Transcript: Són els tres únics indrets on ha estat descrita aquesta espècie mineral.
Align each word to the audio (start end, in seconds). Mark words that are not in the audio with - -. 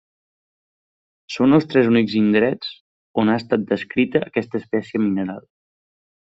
Són 1.33 1.57
els 1.57 1.67
tres 1.73 1.89
únics 1.91 2.15
indrets 2.21 2.71
on 3.25 3.31
ha 3.35 3.37
estat 3.43 3.67
descrita 3.75 4.23
aquesta 4.31 4.63
espècie 4.65 5.05
mineral. 5.07 5.47